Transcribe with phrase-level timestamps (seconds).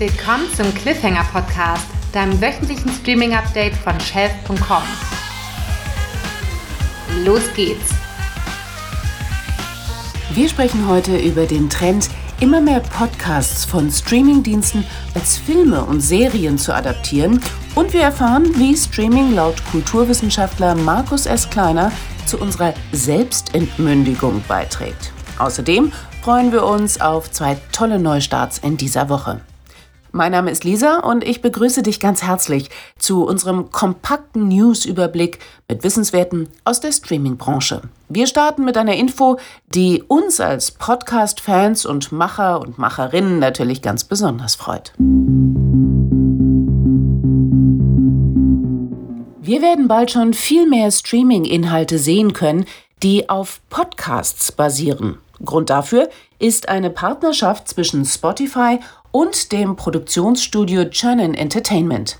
[0.00, 1.84] Willkommen zum Cliffhanger Podcast,
[2.14, 4.82] deinem wöchentlichen Streaming-Update von Shelf.com.
[7.22, 7.90] Los geht's!
[10.32, 12.08] Wir sprechen heute über den Trend,
[12.40, 17.42] immer mehr Podcasts von Streamingdiensten als Filme und Serien zu adaptieren
[17.74, 21.50] und wir erfahren, wie Streaming laut Kulturwissenschaftler Markus S.
[21.50, 21.92] Kleiner
[22.24, 25.12] zu unserer Selbstentmündigung beiträgt.
[25.38, 25.92] Außerdem
[26.22, 29.42] freuen wir uns auf zwei tolle Neustarts in dieser Woche.
[30.12, 35.38] Mein Name ist Lisa und ich begrüße dich ganz herzlich zu unserem kompakten News-Überblick
[35.68, 37.82] mit Wissenswerten aus der Streaming-Branche.
[38.08, 39.38] Wir starten mit einer Info,
[39.72, 44.92] die uns als Podcast-Fans und Macher und Macherinnen natürlich ganz besonders freut.
[49.42, 52.64] Wir werden bald schon viel mehr Streaming-Inhalte sehen können,
[53.04, 55.18] die auf Podcasts basieren.
[55.44, 58.80] Grund dafür ist eine Partnerschaft zwischen Spotify
[59.12, 62.18] und dem Produktionsstudio Chernin Entertainment.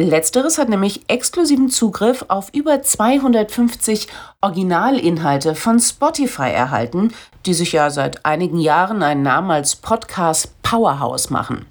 [0.00, 4.06] Letzteres hat nämlich exklusiven Zugriff auf über 250
[4.40, 7.12] Originalinhalte von Spotify erhalten,
[7.46, 11.66] die sich ja seit einigen Jahren einen Namen als Podcast Powerhouse machen.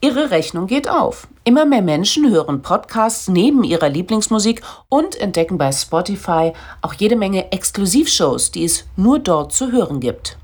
[0.00, 1.26] Ihre Rechnung geht auf.
[1.42, 7.50] Immer mehr Menschen hören Podcasts neben ihrer Lieblingsmusik und entdecken bei Spotify auch jede Menge
[7.50, 10.38] Exklusivshows, die es nur dort zu hören gibt.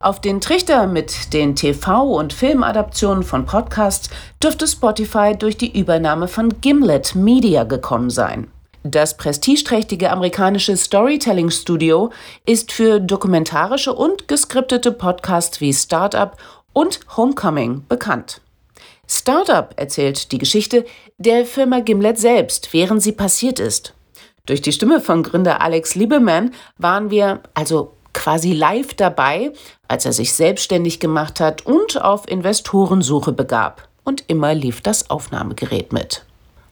[0.00, 4.10] Auf den Trichter mit den TV- und Filmadaptionen von Podcasts
[4.42, 8.50] dürfte Spotify durch die Übernahme von Gimlet Media gekommen sein.
[8.84, 12.10] Das prestigeträchtige amerikanische Storytelling-Studio
[12.46, 16.36] ist für dokumentarische und geskriptete Podcasts wie Startup
[16.72, 18.40] und Homecoming bekannt.
[19.06, 20.84] Startup erzählt die Geschichte
[21.16, 23.94] der Firma Gimlet selbst, während sie passiert ist.
[24.46, 27.92] Durch die Stimme von Gründer Alex Lieberman waren wir also
[28.28, 29.54] quasi live dabei,
[29.88, 33.88] als er sich selbstständig gemacht hat und auf Investorensuche begab.
[34.04, 36.26] Und immer lief das Aufnahmegerät mit.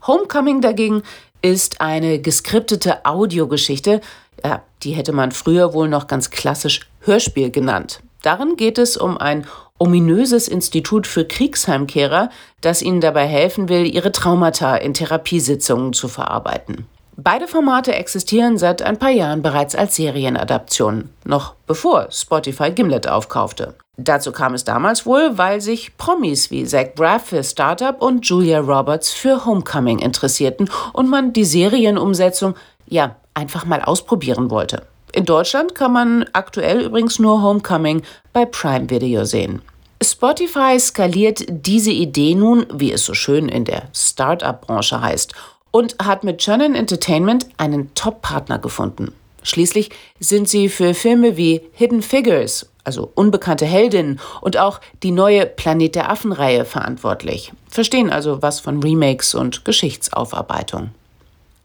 [0.07, 1.03] Homecoming dagegen
[1.41, 4.03] ist eine geskriptete Audiogeschichte.
[4.45, 8.01] Ja, die hätte man früher wohl noch ganz klassisch Hörspiel genannt.
[8.21, 9.47] Darin geht es um ein
[9.79, 12.29] ominöses Institut für Kriegsheimkehrer,
[12.61, 16.87] das ihnen dabei helfen will, ihre Traumata in Therapiesitzungen zu verarbeiten.
[17.19, 23.75] Beide Formate existieren seit ein paar Jahren bereits als Serienadaptionen, noch bevor Spotify Gimlet aufkaufte.
[23.97, 28.61] Dazu kam es damals wohl, weil sich Promis wie Zach Braff für Startup und Julia
[28.61, 32.55] Roberts für Homecoming interessierten und man die Serienumsetzung
[32.87, 34.83] ja einfach mal ausprobieren wollte.
[35.13, 38.03] In Deutschland kann man aktuell übrigens nur Homecoming
[38.35, 39.63] bei Prime Video sehen.
[40.03, 45.33] Spotify skaliert diese Idee nun, wie es so schön in der Startup-Branche heißt,
[45.77, 49.13] und hat mit Chernin Entertainment einen Top-Partner gefunden.
[49.43, 55.45] Schließlich sind sie für Filme wie Hidden Figures, also unbekannte Heldinnen, und auch die neue
[55.45, 60.93] Planet der Affen-Reihe verantwortlich, verstehen also was von Remakes und Geschichtsaufarbeitung.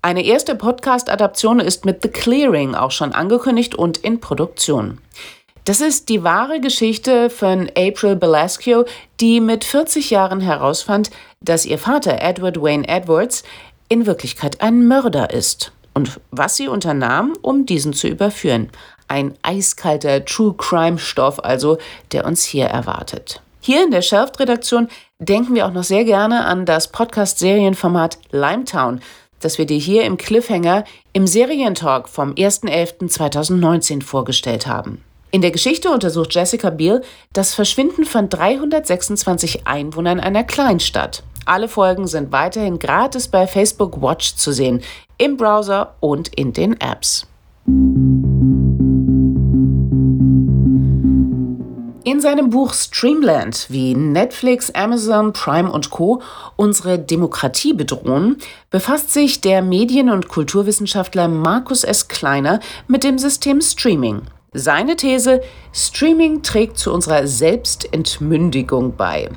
[0.01, 4.97] Eine erste Podcast-Adaption ist mit The Clearing auch schon angekündigt und in Produktion.
[5.63, 8.83] Das ist die wahre Geschichte von April Belasco,
[9.19, 13.43] die mit 40 Jahren herausfand, dass ihr Vater Edward Wayne Edwards
[13.91, 18.69] in Wirklichkeit ein Mörder ist und was sie unternahm, um diesen zu überführen.
[19.09, 21.77] Ein eiskalter True Crime Stoff also,
[22.13, 23.41] der uns hier erwartet.
[23.59, 24.87] Hier in der Shelft-Redaktion
[25.19, 29.01] denken wir auch noch sehr gerne an das Podcast-Serienformat Limetown,
[29.41, 35.03] das wir dir hier im Cliffhanger im Serientalk vom 1.11.2019 vorgestellt haben.
[35.31, 37.01] In der Geschichte untersucht Jessica Biel
[37.33, 41.23] das Verschwinden von 326 Einwohnern einer Kleinstadt.
[41.45, 44.81] Alle Folgen sind weiterhin gratis bei Facebook Watch zu sehen,
[45.17, 47.27] im Browser und in den Apps.
[52.03, 56.21] In seinem Buch Streamland, wie Netflix, Amazon, Prime und Co.
[56.55, 58.37] unsere Demokratie bedrohen,
[58.69, 62.07] befasst sich der Medien- und Kulturwissenschaftler Markus S.
[62.07, 64.23] Kleiner mit dem System Streaming.
[64.53, 65.41] Seine These,
[65.71, 69.29] Streaming trägt zu unserer Selbstentmündigung bei.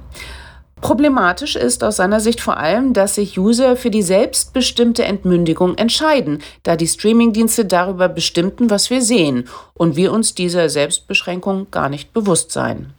[0.84, 6.42] Problematisch ist aus seiner Sicht vor allem, dass sich User für die selbstbestimmte Entmündigung entscheiden,
[6.62, 12.12] da die Streamingdienste darüber bestimmten, was wir sehen und wir uns dieser Selbstbeschränkung gar nicht
[12.12, 12.92] bewusst seien.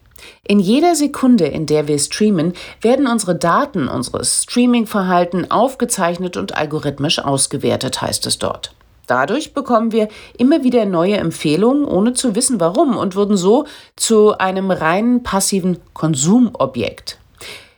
[0.47, 7.19] In jeder Sekunde, in der wir streamen, werden unsere Daten, unseres Streamingverhalten aufgezeichnet und algorithmisch
[7.19, 8.73] ausgewertet, heißt es dort.
[9.05, 10.07] Dadurch bekommen wir
[10.39, 15.77] immer wieder neue Empfehlungen, ohne zu wissen warum, und würden so zu einem reinen passiven
[15.93, 17.19] Konsumobjekt.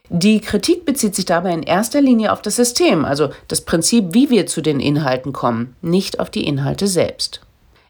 [0.09, 4.29] Die Kritik bezieht sich dabei in erster Linie auf das System, also das Prinzip, wie
[4.29, 7.41] wir zu den Inhalten kommen, nicht auf die Inhalte selbst.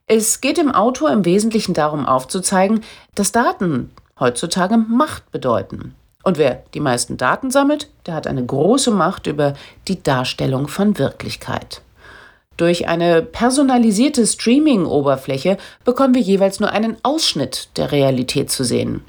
[0.08, 2.82] Es geht dem Autor im Wesentlichen darum aufzuzeigen,
[3.14, 5.94] dass Daten heutzutage Macht bedeuten.
[6.24, 9.54] Und wer die meisten Daten sammelt, der hat eine große Macht über
[9.88, 11.82] die Darstellung von Wirklichkeit.
[12.58, 19.04] Durch eine personalisierte Streaming-Oberfläche bekommen wir jeweils nur einen Ausschnitt der Realität zu sehen.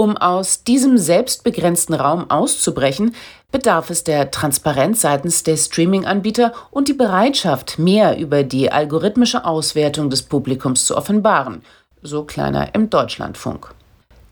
[0.00, 3.14] Um aus diesem selbstbegrenzten Raum auszubrechen,
[3.52, 10.08] bedarf es der Transparenz seitens der Streaming-Anbieter und die Bereitschaft, mehr über die algorithmische Auswertung
[10.08, 11.60] des Publikums zu offenbaren,
[12.00, 13.74] so kleiner im Deutschlandfunk.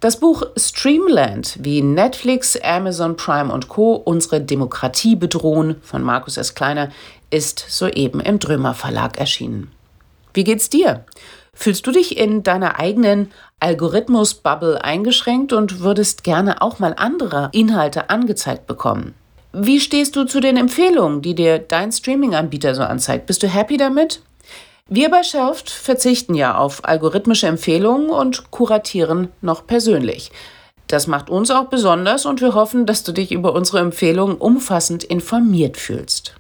[0.01, 3.93] Das Buch Streamland, wie Netflix, Amazon Prime und Co.
[3.93, 6.55] unsere Demokratie bedrohen von Markus S.
[6.55, 6.89] Kleiner,
[7.29, 9.71] ist soeben im Drömer Verlag erschienen.
[10.33, 11.05] Wie geht's dir?
[11.61, 18.11] Fühlst du dich in deiner eigenen Algorithmus-Bubble eingeschränkt und würdest gerne auch mal andere Inhalte
[18.11, 19.15] angezeigt bekommen?
[19.53, 23.27] Wie stehst du zu den Empfehlungen, die dir dein Streaming-Anbieter so anzeigt?
[23.27, 24.23] Bist du happy damit?
[24.89, 30.31] Wir bei Shelft verzichten ja auf algorithmische Empfehlungen und kuratieren noch persönlich.
[30.87, 35.03] Das macht uns auch besonders und wir hoffen, dass du dich über unsere Empfehlungen umfassend
[35.03, 36.37] informiert fühlst.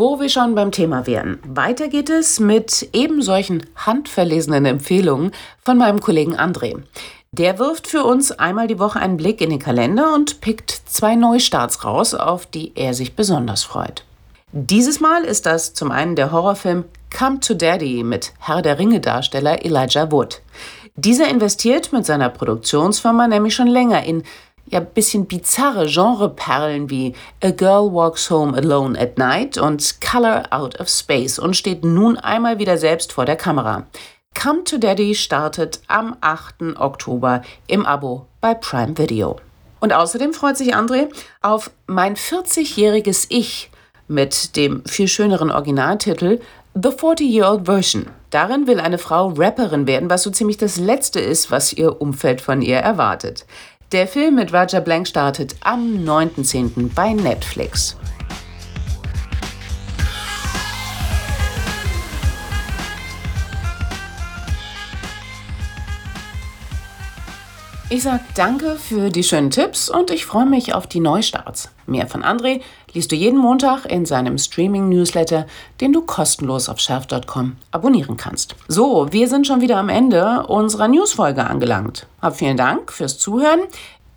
[0.00, 1.40] Wo wir schon beim Thema wären.
[1.46, 5.30] Weiter geht es mit eben solchen handverlesenen Empfehlungen
[5.62, 6.82] von meinem Kollegen André.
[7.32, 11.16] Der wirft für uns einmal die Woche einen Blick in den Kalender und pickt zwei
[11.16, 14.06] Neustarts raus, auf die er sich besonders freut.
[14.52, 19.66] Dieses Mal ist das zum einen der Horrorfilm Come to Daddy mit Herr der Ringe-Darsteller
[19.66, 20.40] Elijah Wood.
[20.96, 24.22] Dieser investiert mit seiner Produktionsfirma nämlich schon länger in
[24.70, 30.80] ja bisschen bizarre Genreperlen wie A Girl Walks Home Alone at Night und Color Out
[30.80, 33.86] of Space und steht nun einmal wieder selbst vor der Kamera.
[34.40, 36.76] Come to Daddy startet am 8.
[36.78, 39.36] Oktober im Abo bei Prime Video.
[39.80, 41.08] Und außerdem freut sich André
[41.42, 43.70] auf mein 40-jähriges Ich
[44.08, 46.40] mit dem viel schöneren Originaltitel
[46.74, 48.06] The 40-Year-Old Version.
[48.30, 52.40] Darin will eine Frau Rapperin werden, was so ziemlich das Letzte ist, was ihr Umfeld
[52.40, 53.44] von ihr erwartet.
[53.92, 56.94] Der Film mit Roger Blank startet am 9.10.
[56.94, 57.96] bei Netflix.
[67.88, 71.70] Ich sage danke für die schönen Tipps und ich freue mich auf die Neustarts.
[71.90, 72.60] Mehr von André
[72.92, 75.46] liest du jeden Montag in seinem Streaming-Newsletter,
[75.80, 78.54] den du kostenlos auf schärf.com abonnieren kannst.
[78.68, 82.06] So, wir sind schon wieder am Ende unserer Newsfolge angelangt.
[82.22, 83.60] Hab vielen Dank fürs Zuhören.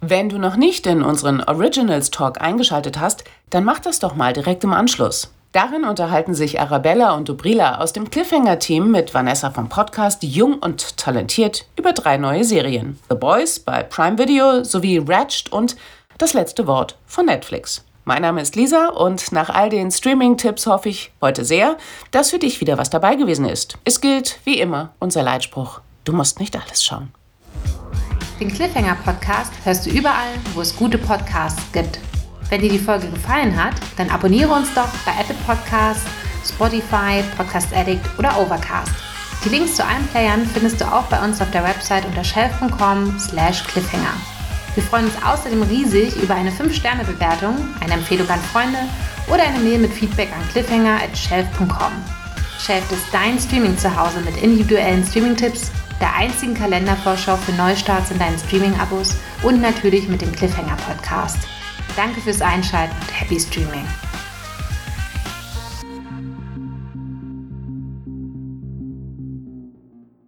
[0.02, 4.34] Wenn du noch nicht in unseren Originals Talk eingeschaltet hast, dann mach das doch mal
[4.34, 5.31] direkt im Anschluss.
[5.54, 10.98] Darin unterhalten sich Arabella und Dubrila aus dem Cliffhanger-Team mit Vanessa vom Podcast Jung und
[10.98, 12.98] Talentiert über drei neue Serien.
[13.08, 15.75] The Boys bei Prime Video sowie Ratched und
[16.18, 17.83] Das letzte Wort von Netflix.
[18.06, 21.77] Mein Name ist Lisa und nach all den Streaming-Tipps hoffe ich heute sehr,
[22.12, 23.77] dass für dich wieder was dabei gewesen ist.
[23.86, 25.80] Es gilt, wie immer, unser Leitspruch.
[26.04, 27.13] Du musst nicht alles schauen.
[28.39, 32.00] Den Cliffhanger Podcast hörst du überall, wo es gute Podcasts gibt.
[32.50, 36.04] Wenn dir die Folge gefallen hat, dann abonniere uns doch bei Apple Podcasts,
[36.45, 38.92] Spotify, Podcast Addict oder Overcast.
[39.45, 43.18] Die Links zu allen Playern findest du auch bei uns auf der Website unter shelf.com
[43.18, 44.13] slash cliffhanger.
[44.75, 48.80] Wir freuen uns außerdem riesig über eine 5-Sterne-Bewertung, eine Empfehlung an Freunde
[49.28, 51.94] oder eine Mail mit Feedback an cliffhanger at shelf.com.
[52.60, 59.15] Shelf ist dein Streaming-Zuhause mit individuellen Streaming-Tipps, der einzigen Kalendervorschau für Neustarts in deinen Streaming-Abos
[59.44, 61.38] und natürlich mit dem Cliffhanger-Podcast.
[61.96, 63.86] Danke fürs Einschalten und happy Streaming.